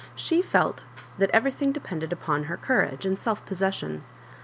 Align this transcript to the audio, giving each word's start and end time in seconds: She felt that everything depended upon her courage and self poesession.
She 0.15 0.41
felt 0.41 0.81
that 1.19 1.29
everything 1.29 1.71
depended 1.71 2.11
upon 2.11 2.45
her 2.45 2.57
courage 2.57 3.05
and 3.05 3.19
self 3.19 3.45
poesession. 3.45 4.01